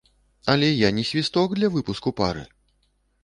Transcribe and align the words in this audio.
Але 0.51 0.69
я 0.69 0.89
не 0.99 1.03
свісток 1.09 1.53
для 1.59 1.69
выпуску 1.75 2.13
пары. 2.21 2.43